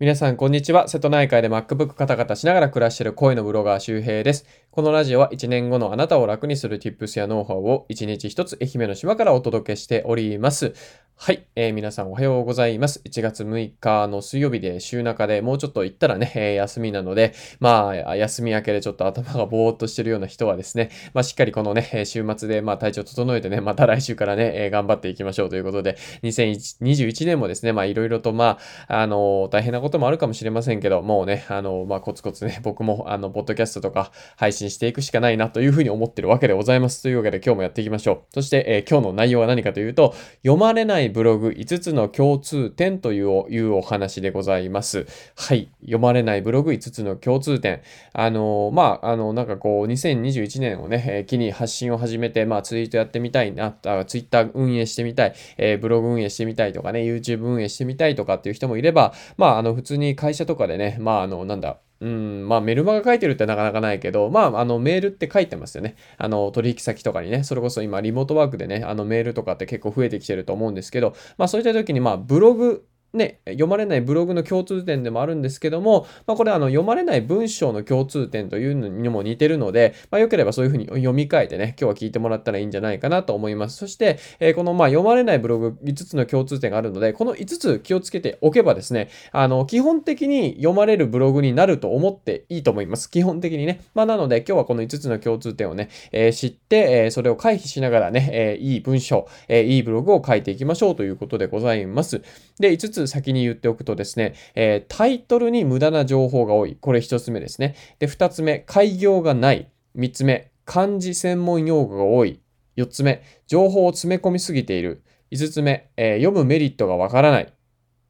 [0.00, 0.88] 皆さん、こんにちは。
[0.88, 4.44] 瀬戸内海で MacBook カタカタしながら暮らしている声のブロガー周平です。
[4.72, 10.74] このラジオは1年後のあなたを楽にする Tips やノウハウを1日1つ愛媛の島からお届けしております。
[11.16, 13.00] はい、えー、皆さんおはようございます。
[13.04, 28.58] 1月6日の水曜日で週中でもうちょっと行ったらね、えー、休みなので、まあ、休み明けでちょっと頭がぼーっとしてるような人はですね、まあ、しっかりこのね、週末でまあ体調整えてね、また来週からね、えー、頑張っていきましょうということで、2021年もですね、まあいろいろとま
[28.88, 37.02] あ、あの大変なこともあるかもしれませんけど、もうね、あのまあコツコツね、 僕もあの、ポッドキャストとか配信していくしかないなというふうに思ってるわけでございます。
[37.02, 38.18] というわけで今日もやっていきましょう。
[38.32, 45.06] そして、え今日の内容は何かというと、読まれないブログ5つの共通点といういうお話でございます。
[45.36, 45.70] はい。
[45.82, 47.82] 読まれないブログ5つの共通点。
[48.14, 65.96] あの、まあ、あの、なんかこう、2021年をね、えー、機に発信を始めて、まあ、ツイートやってみたいな、あツイッター運営してみたい、えー、ブログ運営してみたいとかね、YouTube 運営してみたいとかっていう人もいれば、まあ、あの、普通に会社とかでね、まあ、あの、なんだ、うん、まあメルマガ書いてるってなかなかないけど、まああのメールって書いてますよね。
[66.18, 83.76] あの取引先とかにね、それこそ今リモートワークでね、あのメールとかって結構増えてきてると思うんですけど、まあそういった時にまあブログね、読まれないブログの共通点でもあるんですけども、まあ、これあの読まれない文章の共通点というのにも似てるので、まあ、よければそういうふうに読み替えてね、今日は聞いてもらったらいいんじゃないかなと思います。
[83.76, 93.10] そして、えー、このまあ読まれないブログ5つの共通点があるので、この5つ気をつけておけばですね、あの、基本的に読まれるブログになると思っていいと思います。
[93.10, 93.80] 基本的にね。
[93.94, 102.22] まあ、なので今日はこの5つの共通点をね、えー、知って、えー、それを回避しながらね、えいい文章、えいいブログを書いていきましょうということでございます。
[102.58, 106.76] で、5つ先に言っておくとですね、えー、タイトルに無駄な情報が多い。
[106.80, 107.74] これ1つ目ですね。
[107.98, 109.68] で、2つ目、開業がない。
[109.96, 112.40] 3つ目、漢字専門用語が多い。
[112.76, 115.02] 4つ目、情報を詰め込みすぎている。
[115.32, 117.52] 5つ目、えー、読むメリットがわからない。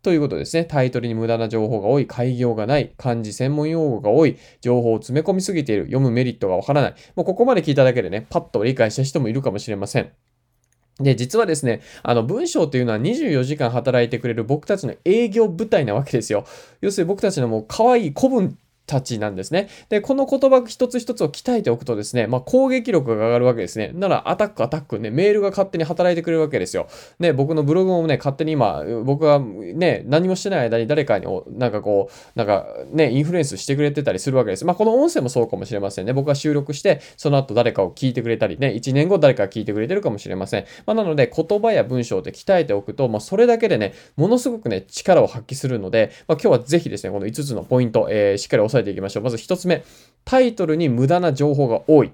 [0.03, 0.67] ということですね。
[0.67, 6.95] タイトルに無駄な情報が多い、開業がない、漢字専門用語が多い、情報を詰め込みすぎている、読むメリットがわからない。
[7.17, 10.13] もうここまで聞いただけでね、パッと理解した人もいるかもしれません。
[11.01, 16.47] で、実はですね、あの、文章というのは24時間働いてくれる僕たちの営業部隊なわけですよ。
[16.81, 18.57] 要するに僕たちのもう可愛い子分
[18.87, 19.69] たちなんですね。
[19.89, 23.93] で、この言葉一つ一つを鍛えておくとですね、まあ、攻撃力が上がるわけですね。
[23.95, 26.87] なら、アタック、アタックね、メールが勝手に働いてくれるわけですよ。
[27.19, 34.65] ね、僕のブログもね、勝手に今、僕がね、何もしてない間に誰かに、なんかこう、なんかね、インフルエンスしてくれてたりするわけです。
[34.65, 36.13] まあ、この音声もそうかもしれませんね。
[36.13, 40.65] 僕が収録して、その後誰かを聞いてくれたりね、1年後誰かが聞いてくれてるかもしれません。
[40.87, 49.23] まあ、なので、言葉や文章で鍛えておくと、まあ、それだけでね、ものすごくね、力を発揮するので、まあ、今日はぜひですね、この5つのポイント、えー、しっかりさえていきましょう。
[49.23, 49.85] まず1つ目、
[50.25, 52.13] タイトルに無駄な情報が多い。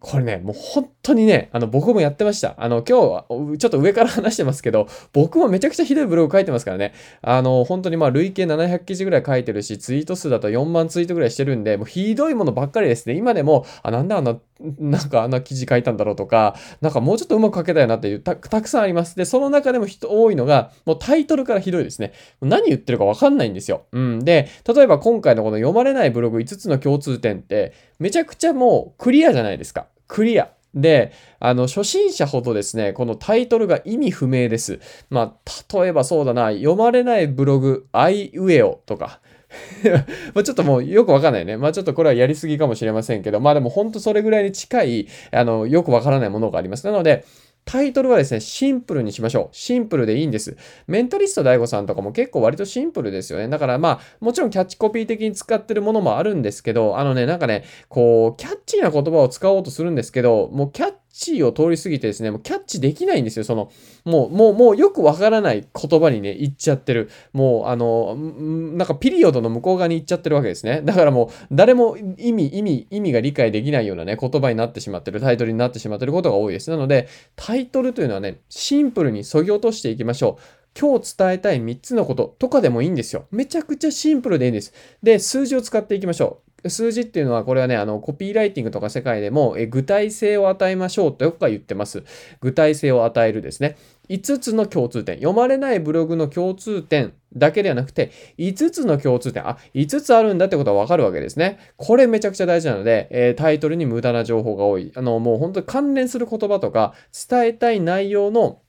[0.00, 2.54] これね、もう本当にね、あの、僕もやってました。
[2.56, 3.26] あの、今日は、
[3.58, 6.94] ちょっと上から話してますけど、僕もめちゃくちゃひどいブログ書いてますからね。
[7.20, 13.14] あの、本当にまあ、累計700記事ぐらい書いてるし、ツイート数だと4万ツイートぐらいしてるんで、もうひどいものばっかりですね。
[13.14, 14.38] 今でも、あ、なんであんな、
[14.78, 19.16] なんかあんな記事書いたんだろうとか、なんかもうちょっとうまく書けたよなっていうた、たくさんあります。
[19.16, 22.12] で、その中でも人多いのが、もうタイトルからひどいですね。
[22.40, 23.86] 何言ってるかわかんないんですよ。
[23.92, 24.18] うん。
[24.24, 29.86] で、例えば今回のこの読まれないブログ5つの共通点って、めちゃくちゃもうクリアじゃないですか。
[30.06, 30.50] クリア。
[30.74, 34.78] で、あの、初心者ほどですね、このタイトルが意味不明です。
[35.08, 39.20] まあ、例えばそうだな、読まれないブログ、アイウェオとか、
[40.34, 41.56] まあちょっともうよくわかんないね。
[41.56, 46.86] まあちょっとこれはやりすぎかもしれませんけど、まあでも本当それぐらいに近い、あの、よくわからないものがあります。
[46.86, 47.24] なので、
[47.64, 49.48] タイトルはですね、シンプルにしましょう。
[49.52, 50.56] シンプルでいいんです。
[50.86, 53.48] メンタリスト DAIGO さんとかも結構割とシンプルですよね。
[53.48, 63.44] だからまあ、もちろんキャッチコピー的に使ってるものもあるんですけど、あのね、なんかね、こう、キャッチーな言葉を使おうとするんですけど、もうキャッチチを通り過ぎてですね、もうキャッチできないんですよ。
[63.44, 63.70] その、
[64.04, 67.10] もう、もう、もうよくわからない言葉にね、言っちゃってる。
[67.32, 70.82] もう、あの、なんかピリオドの向こう側に行っちゃってるわけですね。
[70.82, 76.70] だからもう、誰も意味、意味、意味が理解できないようなね、言葉になってしまってる、タイトルになってしまってることが多いです。
[76.70, 80.60] なので、タイトルというのはね、シンプルに削ぎ落としていきましょう。
[80.78, 83.26] 今日伝えたい3つのこととかでもいいんですよ。
[83.30, 84.72] めちゃくちゃシンプルでいいんです。
[85.02, 86.49] で、数字を使っていきましょう。
[86.68, 92.02] 数字っていうのは、これはね、あの、コピーライティングとか世界でも、え具体性を与えましょうとよく言ってます。
[92.40, 93.76] 具体性を与えるですね。
[94.08, 95.16] 5つの共通点。
[95.16, 99.46] 読まれないブログの共通点だけではなくて、5つの共通点。
[99.48, 101.58] あ、5つあるんだってことはわかるわけですね。
[101.76, 104.92] これめちゃくちゃ大事なので、えー、タイトルに無駄な情報が多い。
[104.96, 106.94] あの、もう本当に関連する言葉とか、
[107.28, 108.60] 伝えたい内容の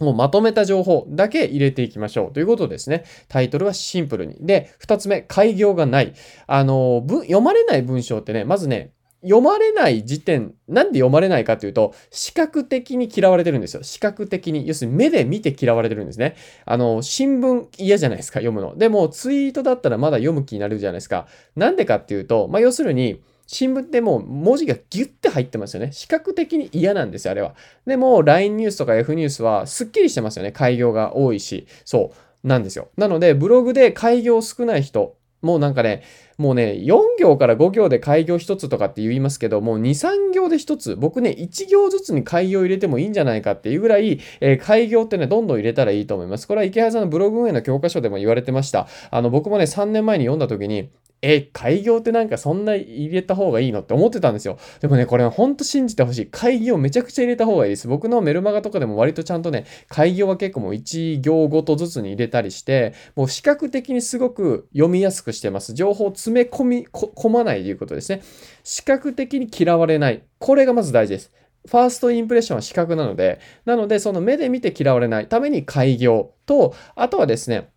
[0.00, 3.04] もうまとめた情報だけ入れていきましょうということですね。
[3.28, 4.36] タイトルはシンプルに。
[4.40, 6.14] で、二つ目、開業がない。
[6.46, 13.82] あの、読まれない文章ってね、まずね、読まれない時点、なんで読まれないかというと、視覚的に嫌われてるんですよ。
[13.82, 14.68] 視覚的に。
[14.68, 16.36] 要するに目で見て嫌われてるんですね。
[16.64, 18.76] あの、新聞嫌じゃないですか、読むの。
[18.76, 21.26] でも、ツイートだったらまだ読む気になるじゃないですか。
[21.56, 25.92] なんでかっていうと、まあ、要するに、新聞ってもう文字がギュッて入ってますよね。
[25.92, 27.54] 視覚的に嫌なんですよ、あれは。
[27.86, 30.52] でも、LINE ニュースとか F ニュースはスッキリしてますよね。
[30.52, 31.66] 開業が多いし。
[31.84, 32.46] そう。
[32.46, 32.88] なんですよ。
[32.96, 36.02] なので、ブログで開業少ない人、もうなんかね、
[36.38, 46.46] もうね、4行から5行で開業1つとかって言いますけど、もう2、3行で1つ、僕ね、1行ずつに開業入れてもいいんじゃないかっていうぐらい、えー、開業ってね、どんどん入れたらいいと思います。
[46.46, 48.86] これは池原さんのブログ運営の教科書でも言われてました。
[49.10, 50.90] あの、僕もね、3年前に読んだ時に、
[51.34, 54.58] え、開業ってなんかそんな入れた方がいいのって思ってたんですよ。
[54.80, 56.26] でもね、これほんと信じてほしい。
[56.30, 57.88] 開業めちゃくちゃ入れた方がいいです。
[57.88, 65.74] 僕のメルマガとかでも割とちゃんとね、開業は結構もう1行ごとずつに入れたりして、もう視覚的にすごく読みやすくしてます。
[65.74, 68.22] 情報を詰め込み、込まないということですね。
[68.62, 70.22] 視覚的に嫌われない。
[70.38, 71.32] これがまず大事です。
[71.66, 77.70] ファーストインプレッションは視覚なので、なのでその目で見て嫌われないために改行と、あとはですね、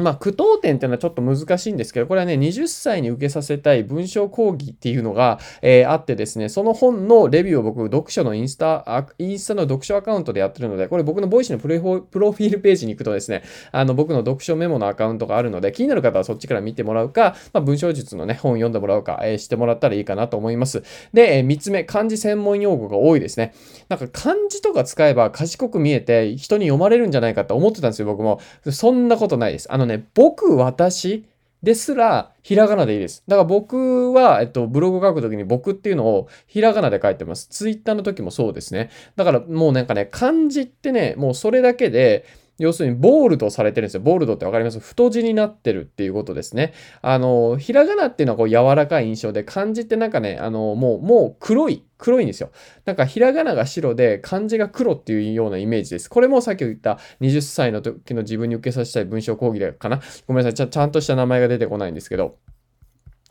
[0.00, 13.42] まあ、句読点っていうのはちょっと難しいんですけど、これはね、20歳に受けさせたい文章講義っていうのが、えー、あってですね、その本のレビューを僕、読書のインスタ、インスタの読書アカウントでやってるので、これ僕の Voicy のプロプロフィールページに行くとですね、
[13.72, 20.82] あの、僕の読書メモのアカウントがあるので、気になる方はそっちから見てもらうか、まあ、文章術のね、本読んでもらうか、えー、してもらったらいいかなと思います。
[21.12, 23.54] で、えー、3つ目、漢字専門用語が多いですね。
[23.88, 28.40] なんか漢字とか使えば賢く見えて人に読まれるんじゃないかと思ってたんですよ、僕も。
[28.70, 29.72] そんなことないです。
[29.72, 31.24] あのね、ね僕私
[31.62, 33.22] ですら、ひらがなでいいです。
[33.28, 37.48] だから僕は、えっと、ブログ書くときに僕っていうのをひらがなで書いてます。
[37.48, 38.90] ツイッターの時もそうですね。
[39.16, 42.24] だからもうなんかね、漢字ってね、もうそれだけで、
[42.60, 44.00] 要するにボールドされてるんですよ。
[44.00, 44.78] ボールドってわかります？
[44.78, 46.74] 太字になってるっていうことですね。
[47.02, 52.50] あの、ひらがなっていうのはこう柔らかい印象で、漢字ってなんかね、あの、もう、もう黒い、黒いんですよ。
[52.84, 56.08] なんかひらがなが白で漢字が黒っていうようなイメージです。
[56.10, 60.00] これもさっき言った20歳の時の自分に受けさせたい文章講義でかな？
[60.26, 60.68] ごめんなさい。
[60.68, 62.36] ちゃんとした名前が出てこないんですけど。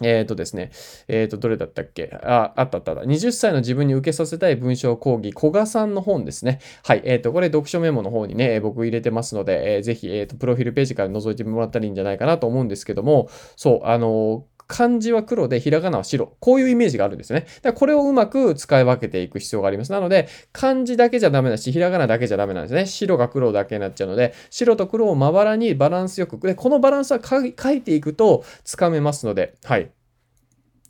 [0.02, 0.72] えっ、ー、とですね。
[1.08, 2.10] えっ、ー、と、どれだったっけ？
[2.24, 3.04] あ、あったあったあった。
[3.04, 6.60] 20歳の自分に受けさせたい文章講義、古賀さんの本ですね。
[6.84, 7.02] はい。
[7.04, 16.38] えっ、ー、と、これ読書メモの方にね、僕入れてますので、えー、ぜひ、えっ、と、プロフィールページから覗いてもらったらいいんじゃないかなと思うんですけども、そう、あの漢字は黒で、ひらがなは白。
[16.40, 17.42] こういうイメージがあるんですね。
[17.42, 19.92] だからこれをうまく使い分けていく必要があります。
[19.92, 22.86] なので、漢字だけじゃダメだし、ひらがなだけじゃダメなんですね。
[22.86, 26.38] 白が黒だけになっちゃうので、白と黒をまばらにバランスよく。
[26.40, 29.92] で、このバランスは書いていくとつかめますので、はい。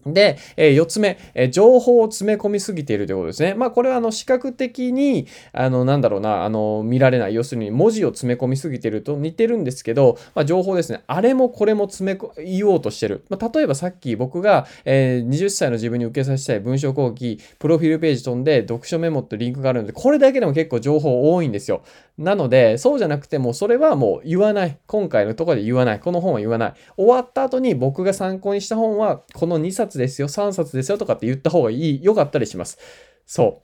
[0.06, 3.54] で、えー、4つ目、えー、情報を詰め込みすぎているということですね。
[3.54, 7.36] まあ、これはあの視覚的に、あの、なんだろうな、あの、見られない。
[7.36, 11.04] 要するに文字を詰め込みすぎていると似てるんですけど、まあ、情報ですね。
[11.08, 13.26] あれもこれも詰め言おうとしてる。
[13.30, 21.82] まあ、例えばさっき僕が、えー、20歳の自分に受けさせたい文章講義、プロフィールページ飛んで読書メモってリンクがあるので、これだけでも結構情報多いんですよ。
[22.20, 24.78] なので、そうじゃなくても、それはもう言わない。
[24.88, 26.00] 今回のところで言わない。
[26.00, 26.74] この本は言わない。
[26.98, 32.78] 終わった後に僕が参考にした本は、この2冊ですよ、3冊ですよとかって言った方がいい、良かったりします。
[33.26, 33.64] そ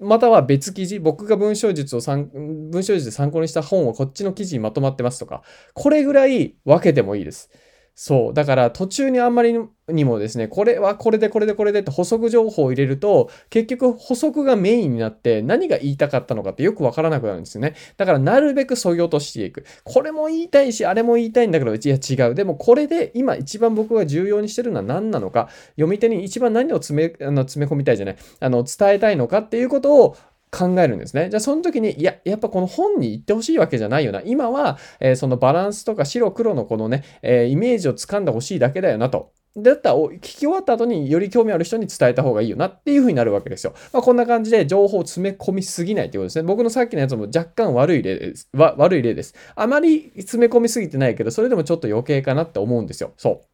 [0.00, 0.04] う。
[0.04, 5.42] または別記事、僕が文章術を、文章術で参考にした本をこっちの記事にまとまってますとか、
[5.74, 7.50] これぐらい分けてもいいです。
[7.94, 8.34] そう。
[8.34, 9.54] だから途中にあんまり
[9.92, 17.74] にもですね、これはこれでこれでこれでって補足情報を入れると、結局補足がメインになって何が言いたかったのかってよくわからなくなるんですよね。
[17.96, 19.64] だからなるべく削ぎ落としていく。
[19.84, 22.34] これも言いたいし、あれも言いたいんだけど、いや違う。
[22.34, 30.16] でもこれで今一番僕が重要にしてるのは何なのか、読み手に一番何を詰め、あの詰め込みたいじゃない、あの伝えたいのかっていうことを
[30.52, 31.30] 考えるんですね。
[31.30, 34.20] じゃあその時に、いや、やっぱこの本に言ってほしいわけじゃないよな。
[34.22, 39.32] 今は、えー、そのバランスとか白黒のこのね、えー、イメージをつかんでほしいだけだよなと。
[39.54, 43.74] だったら、聞き終わった後により興味ある人に伝えた方がいいよなっていう風になるわけですよ。
[43.92, 46.42] まあ、こんな感じで情報を詰め込みすぎないってことですね。
[46.44, 48.48] 僕のさっきのやつも若干悪い例です。
[48.54, 49.34] 悪い例です。
[49.54, 53.12] あまり詰め込みすぎてないけど、それでもちょっと余計かなって思うんですよ。
[53.18, 53.46] そう。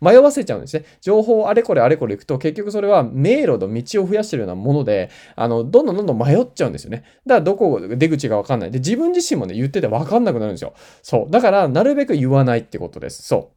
[0.00, 0.84] 迷わせちゃうんですね。
[1.00, 7.04] 情報をあれこれあれこれ行くと、結局それは迷路の道を増やしてるようなもので、あの、どんどんどんどん迷っちゃうんですよね。
[7.26, 8.70] だからどこ出口がわかんない。
[8.70, 10.74] で、自分自身もね、言っててわかんなくなるんですよ。
[11.02, 11.30] そう。
[11.30, 13.22] だから、なるべく言わないってことです。
[13.22, 13.53] そう。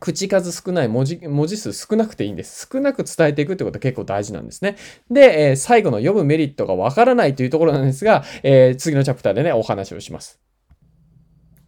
[0.00, 2.68] 口数少ない文字、文字数少なくていいんです。
[2.72, 4.76] 少なく伝えていくってことは結構大事なんですね。
[5.10, 10.49] で、えー、最後の読むメリットがわからないというところなんですが、えー、次のチャプターでね、お話をします。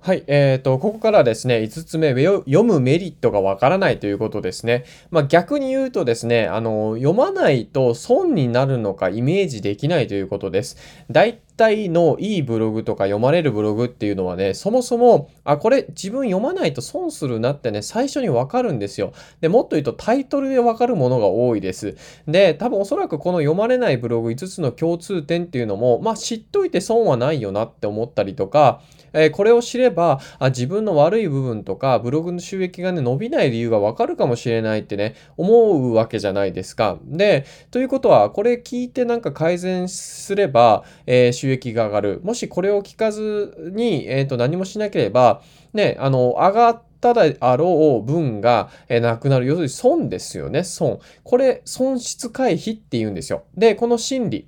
[0.04, 0.24] はい。
[0.26, 4.84] えっ、ー、と、ここからですね、5つ目、読むメリットがわからないということですね。
[5.12, 10.76] まあ、逆に言うとですね、あの、読まないと損になるのかイメージできないということです。
[11.08, 19.12] 大体のいいブログとか読まれるブログっていうのはね、そもそも、あ、これ自分読まないと損するなってね、最初にわかるんですよ。
[19.40, 21.96] で、もっと言うとタイトルでわかるものが多いです。
[22.26, 28.82] で、多分おそらくこの読まれないブログ5つの共通点っていうのも、まあ、知っといて損はないよなって思ったりとか、
[29.12, 36.98] えー、これを知ればあ、自分の悪い部分とか、ブログの収益がね、伸びない理由がわかるかもしれないってね、思うわけじゃないですか。
[37.04, 42.20] で、ということは、これ聞いてなんか改善すれば、えー、収益が上がる。
[42.22, 45.42] もしこれを聞かずに、えっ、ー、と、何もしなければ、
[45.72, 49.46] ね、あの、上がったであろう分が、えなくなる。
[49.46, 50.64] 要するに損ですよね。
[50.64, 51.00] 損。
[51.24, 53.44] これ、損失回避って言うんですよ。
[53.56, 54.46] で、この心理。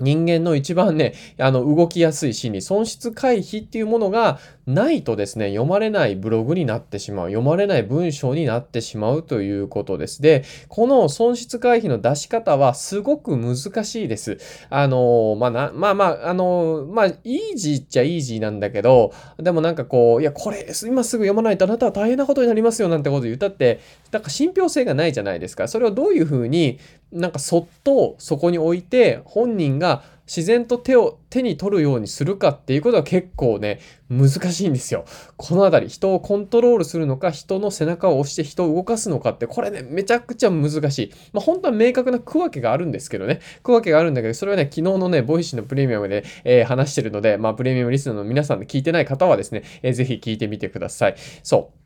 [0.00, 4.38] 人間の一番ね、あの、動きやすい心理、損失回避っていうものが
[4.74, 10.22] ないとですね、読まれないブログになってしまう、読まれない文章になってしまうということです。
[10.22, 14.38] で、この損失回避の出し方はすごく難しいです。
[14.68, 25.68] あの、まあ、な、まあまあ、あの、まあ、イージーっちゃイージーなんだけど、でもなんかこう、いや、これ、今すぐ読まないとあなたは大変なことになりますよなんてこと言ったって、なんか信憑性がないじゃないですか。
[25.68, 26.78] それをどういうふうに
[27.12, 35.04] なんかそっとそこに置いて本人が自然と手を手に取るようにするかっていうことは結構ね難しいんですよ。
[35.36, 41.12] このあたり人をコントロールするのか人の背中を押して人を動かすのかってこれねめちゃくちゃ難しい。
[41.32, 51.16] まあ本当は明確な区分けがあるんですけどね区分けがあるんだけどそれはね昨日のね Voicy のプレミアムで、えー、話してるのでまあプレミアムリスナーの皆さんで聞いてない方はですね、えー、ぜひ聞いてみてください。
[51.42, 51.79] そう。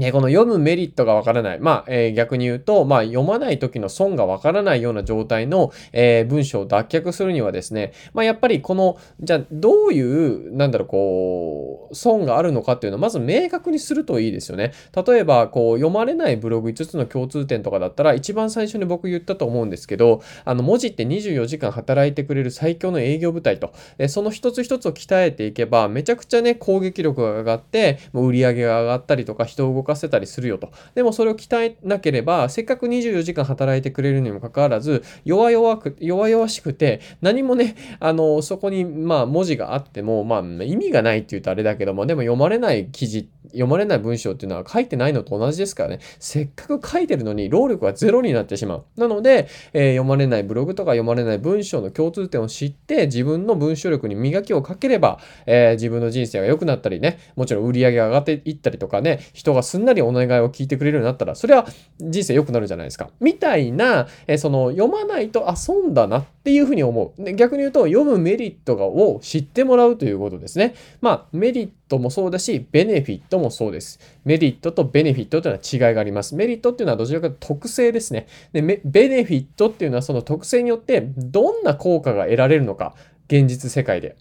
[0.00, 1.60] えこの読むメリットがわからない。
[1.60, 14.72] まあ、えー、逆に言うと、まあ、読まない時の損がわからないような状態の、えー、文章を脱却するにはですね、まあ、やっぱりこの、じゃあ、どういう、なんだろう、こう、損があるのかっていうのをまず明確にするといいですよね。
[15.06, 30.70] 例えば、こう、読まれないブログ5つの共通点とかだったら、一番最初に僕言ったと思うんですけど、あの、文字って24時間働いてくれる最強の営業部隊と、えその一つ一つを鍛えていけば、めちゃくちゃね、攻撃力が上がって、もう売り上げが上がったりとか、人を動かせたりするよと。
[30.94, 46.00] でもそれを鍛えなければ、せっかく24時間働いてくれるにもかかわらず、弱々く、弱々しくて、何もね、あの、そこに、まあ、文字があっても、まあ、意味がないって言うとあれだけども、でも読まれない記事って、読まれない文章っていうのは書いてないのと同じですからね。
[46.18, 48.84] せっかく書いてるのに、労力がゼロになってしまう。
[48.96, 61.66] なので、えー、読まれないブログとか読まれない文章の共通点を知って、自分の文章力に磨きをかければ、えー、自分の人生が良くなったりね、もちろん売り上げが上がっていったりとかね、人がすんなりお願いを聞いてくれるようになったら、それは
[62.00, 63.10] 人生良くなるじゃないですか。
[63.20, 67.22] みたいな、えその読まないと、あ、損だなってっていうふうに思う。
[67.22, 70.74] で逆に言うと、読むメリットを知ってもらうということですね。
[71.00, 74.00] まあ、メリットもそうだし、ベネフィットもそうです。
[74.24, 76.34] メリットとベネフィットというのは違いがあります。
[76.34, 78.26] メリットっていうのはどちらかというと特性ですね。
[78.52, 82.96] で、ベネフィットっていうのはその特性によってどんな効果が得られるのか、
[83.28, 84.16] 現実世界で。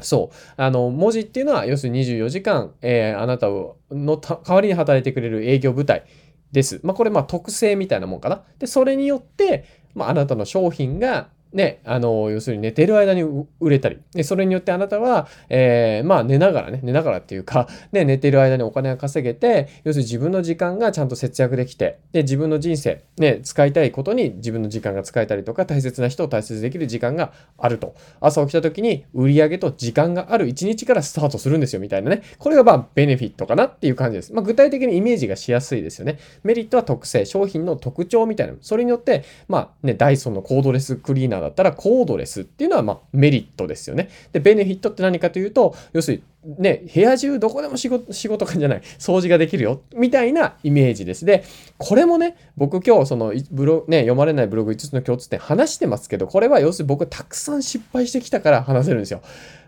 [0.00, 0.36] そう。
[0.56, 3.76] あの、文字っていうのは、要するに24時間、えー、あなたの
[4.18, 6.04] 代わりに働いてくれる営業部隊
[6.54, 6.80] です。
[6.84, 8.44] まあ、これ、まあ、特性みたいなもんかな。
[8.58, 13.22] で、それによって、まあ、あなたの商品がね、あの、要するに寝てる間に
[13.60, 27.94] 売れたり、で、それによってあなたは、えー、まあ寝ながらね、寝ながらっていうか、ね、寝てる間にお金が稼げて、要するに自分の時間がちゃんと節約できて、で、自分の人生、ね、使いたいことに自分の時間が使えたりとか、大切な人を大切にできる時間があると。
[28.20, 32.22] 朝起きた時に売り上げと時間がある一日からスタートするんですよ、みたいなね。
[32.38, 34.32] これがまあ、ベネフィットかなっていう感じです。
[34.32, 36.18] まあ、具体的にイメージがしやすいですよね。
[36.42, 38.54] メリットは特性、商品の特徴みたいな。
[38.60, 44.08] それによって、まあ、ね、ダイソンのコードレスクリーナーだったら、コードレスっていうのは、ま、メリットですよね。
[44.32, 51.24] で、ベネフィットって何かというと、要するに、ね、部屋中どこでも仕事、仕事かじゃない、掃除ができるよ、みたいなイメージです。
[51.24, 51.44] で、
[51.78, 59.22] これもね、僕今日、その、ブロ、ね、読まれないブログ5つの共通点話してますけど、これは要するに僕たくさん失敗してきたから話せるんですよ。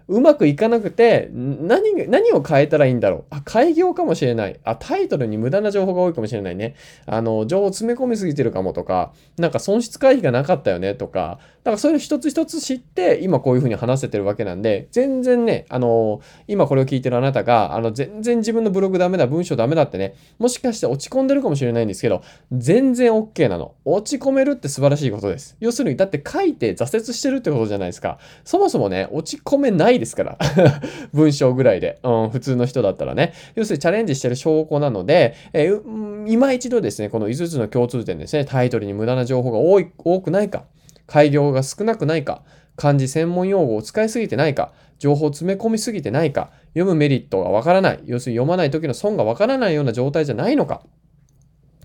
[0.08, 3.24] うまくいかなくて、何、何を変えたらいいんだろう。
[3.30, 4.60] あ、開業かもしれない。
[4.62, 6.76] あ、タイトルに無駄な情報が多いかもしれないね。
[7.06, 22.22] あの、情報詰め込みすぎてるかもとか、なんか損失回避がなかったよねとか、だからそういう一つ一つ知って、今こういうふうに話せてるわけなんで、全然ね、あの、今これを聞いてるあなたが、あの、全然自分のブログダメだ、文章ダメだってね、もしかして落ち込んでるかもしれないんですけど、
[22.52, 23.74] 全然 OK なの。
[23.84, 25.56] 落ち込めるって素晴らしいことです。
[25.58, 28.18] 要するに、だって書いて挫折してるってことじゃないですか。
[28.44, 30.38] そもそもね、落ち込めないいですから。
[31.12, 33.32] 文章ぐらいで、うん、普通の人だったらね。
[33.54, 40.64] 要するにチャレンジしてる証拠なので、えー、今一度ですね、この5つの共通点ですね、タイトルに無駄な情報が多い多くないか。
[41.06, 42.42] 開業が少なくないか、
[42.76, 50.82] 漢字専門用語を使いすぎてないか、情報を詰め込みすぎてないか、読むメリットがわからない、要するに読まない時の損がわからないような状態じゃないのか、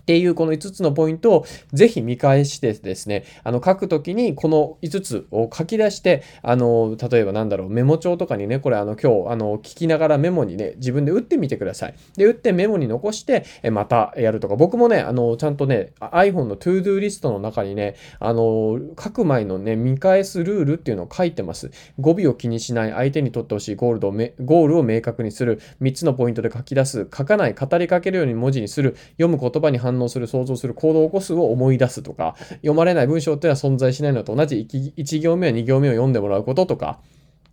[0.02, 11.94] っていうこの5つのポイントをぜひ見返してですね、あの書くときにこの5つを書き出して、あの、例えばなんだろう、メモ帳とかにね、これあの今日、あの、聞きながらメモにね、自分で打ってみてください。
[12.16, 21.70] で、打ってメモに残して、えまたやるとか、僕もね、あの、ちゃんとね、iPhone の ToDo リストの中にね、あの、書く前のね、見返すルールっていうのを書いてます。
[22.00, 36.98] 語尾を気にしない、相手にとってほしいゴールドをゴールを明確にする、3つのポイントで書き出す、書かない、語りかけるように文字にする、読む言葉に反反応する、想像する、行動を起こすを思い出すとか、読まれない文章っていうのは存在しないのと同じ 1, 1行目や2行目を読んでもらうこととか、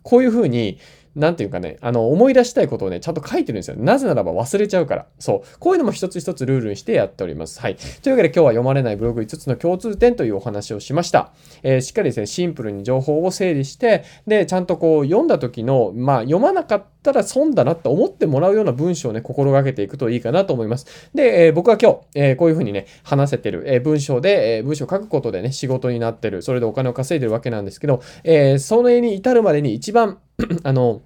[0.04, 0.80] こういうふうに、
[1.20, 3.76] なんていうかね、あの、思い出したいことをね、ちゃんと書いてるんですよ。
[3.78, 5.06] なぜならば忘れちゃうから。
[5.20, 5.60] そう。
[5.60, 7.60] こういうのも一つ一つルールにしてやっております。
[7.60, 7.76] はい。
[7.76, 11.34] というわけで今日は読まれないブログ5つの共通点というお話をしました。
[11.62, 21.10] えー、しっかりですね、シンプルに情報を整理して、で、ちゃんとこう、読んだ時の、まあ、読まなかったら損だなって思ってもらうような文章をね、心がけていくといいかなと思います。
[21.14, 30.20] で、えー、僕は今日、えー、こういうふうにね、話せてる、え、文章で、え文章を書くことでね、仕事になってる、それでお金を稼いでるわけなんですけど、えそれに至るまでに一番
[30.64, 31.02] あの、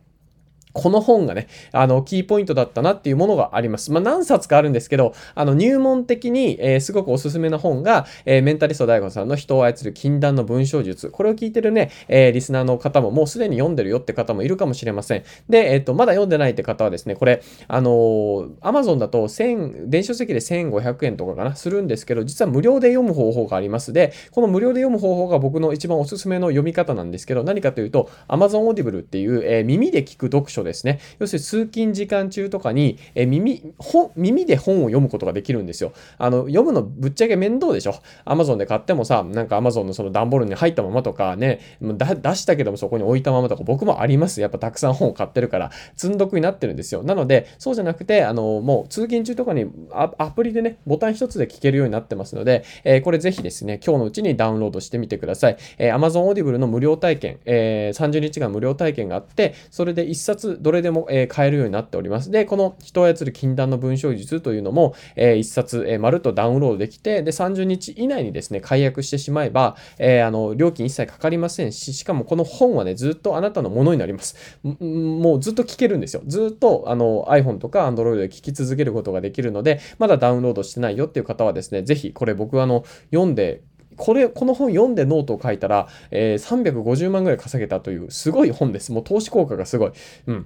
[0.73, 3.91] この本がね、あの、キーポイントだったなっていうものがあります。
[3.91, 11.09] まあ、何冊かあるんですけど、あの、入門的に、えー、すごくおすすめな本が、えー、メンタリスト大悟さんの人を操る禁断の文章術。
[11.09, 15.23] これを聞いてるね、えー、リスナーの方ももうすでに読んでるよって方もいるかもしれません。
[15.49, 30.99] で、えっ、と、まだ読んでないって方はですね、これ、あのー、Amazon だと1000、電子書籍で1500円とかかな、するんですけど、実は無料で読む方法がありますで、この無料で読む方法が僕の一番おすすめの読み方なんですけど、何かというと、Amazon Audible っていう、えー、耳で聞く読書ですね。
[31.19, 35.93] 要するに通勤時間中とかに、え耳、本、耳で本を読むことができるんですよ。
[36.17, 37.95] あの、読むのぶっちゃけ面倒でしょ。
[38.25, 44.41] Amazon で買ってもさ、なんか Amazon のその段ボールに入ったままとかね、出したけどもそこに置いたままとか僕もあります。
[44.41, 47.03] やっぱたくさん本を買ってるから、積んどくになってるんですよ。
[47.03, 55.57] なので、そうじゃなくて、あの、もう通勤中とかにアプリでね、ボタン一つで聞けるようになってますので、えー、これぜひですね、今日のうちにダウンロードしてみてください。
[55.77, 62.31] えー、Amazon Audible の無料体験、えー、30日間無料体験があって、それで1冊どれでも、え買えるようになっております。
[62.31, 74.35] で、この人を操る禁断の文章術というのも、えー、一冊、え、まるっとダウンロードできて、で、30日以内にですね、解約してしまえば、えー、あの、料金一切かかりませんし、しかもこの本はね、ずっとあなたのものになります。
[74.63, 76.21] もうずっと聞けるんですよ。
[76.25, 83.61] ずっと、あの、iPhone とか Android で聞き続けることができるので、まだダウンロードしてないよっていう方はですね、ぜひ、これ僕あの、読んで、
[83.95, 88.91] これ、この本読んでノートを書いたら、えー、350万ぐらい稼げたという、すごい本です。
[88.91, 89.91] もう投資効果がすごい。
[90.27, 90.45] うん。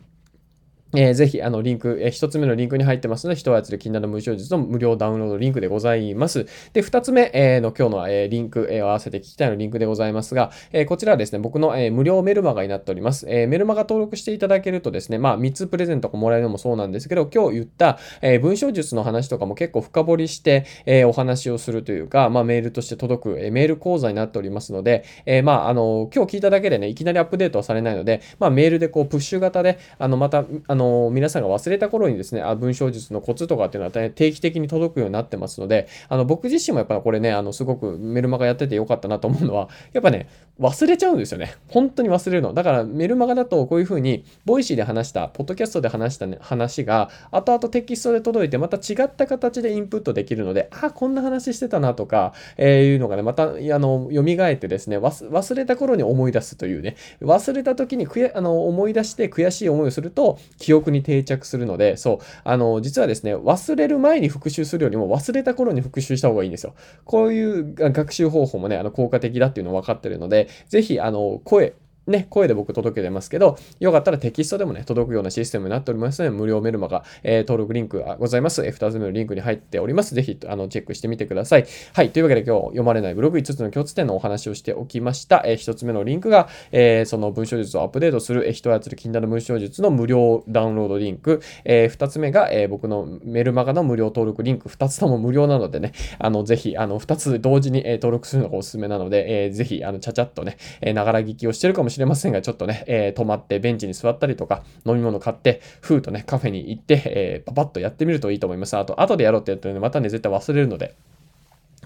[0.96, 6.46] えー、ぜひ、あの、リンク、えー、一つ目のリンクに入ってますので、人を操る禁断の文章術の無料ダウンロードリンクでございます。
[6.72, 13.26] で、二つ目、えー、の今日の、えー、リンク、えー、合わせて聞きたいのリンクでございますが、えー、こちらはですね、僕の、えー、無料メルマガになっております。
[13.30, 40.28] えー、メルマガ登録していただけるとですね、まあ、三つプレゼントがもらえるのもそうなんですけど、今日言った、えー、文章術の話とかも結構深掘りして、えー、お話をするというか、まあ、メールとして届く、えー、メール講座になっておりますので、えー、まあ、あの、今日聞いただけでね、いきなりアップデートはされないので、まあ、メールでこう、プッシュ型で、あの、また、あの、の皆さんが忘れた頃にですね、あ文章術のコツとかっていうのは定期的に届くようになってますので、あの僕自身もやっぱこれね、あのすごくメルマガやっててよかったなと思うのは、 やっぱね、
[40.60, 41.54] 忘れちゃうんですよね。
[41.70, 42.54] 本当に忘れるの。
[42.54, 66.76] だからメルマガだとこういうふうに、 Voicy で話した、ポッドキャストで話した、ね、話が、後々テキストで届いて、また違った形でインプットできるので、あ、こんな話してたなとか、えー、いうのがね、また、あの、蘇ってですね、忘れた頃に思い出すというね、忘れた時にあの思い出して悔しい思いをすると、記憶に定着するので、そう、あの、実はですね、忘れる前に復習するよりも忘れた頃に復習した方がいいんですよ。
[67.06, 71.74] こういう学習方法もね、あの、効果的だっていうの分かってるので、ぜひ、あの、声、
[72.08, 78.66] ね、声で僕届けてますけど、よかったらテキストでもね、届くようなシステムになっておりますので、無料メルマガ、えー、登録リンクがございます。
[78.66, 80.16] えー、2つ目のリンクに入っております。
[80.16, 81.66] ぜひ、あの、チェックしてみてください。
[81.94, 82.12] はい。
[82.12, 85.44] というわけで今日読まれないブログ5つの共通点のお話をしておきました。
[85.46, 91.42] えー、1つ目のリンクが、えー、その文章術をアップデートする、えー、人を操る禁断の文章術の無料ダウンロードリンク。
[91.66, 94.70] えー、2つ目が、えー、僕のメルマガの無料登録リンク。
[94.70, 100.58] 2つとも無料なのでね、あの、ぜひ、あの、2つ同時に、えー、登録するのがおすすめなので、えー、ぜひ、あの、ちゃちゃっとね、
[100.94, 108.78] ながら聞きをしてるかもしれないしれませんが、ちょっとね、えー、泊まってベンチに座ったりとか、飲み物買って、ふーとね、カフェに行って、えー、パパッとやってみるといいと思います。
[108.78, 110.96] あと、後でやろうってやったらね、またね、絶対忘れるので、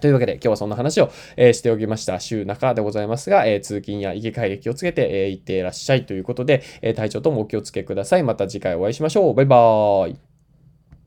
[0.02, 2.20] というわけで、今日はそんな話を、え、しておきました。
[2.20, 8.24] 週中でございますが、え、通勤や行き帰り気をつけて、え、行ってらっしゃいということで、え体調ともお気をつけください。
[8.24, 9.34] また次回お会いしましょう。
[9.34, 10.31] バイバーイ。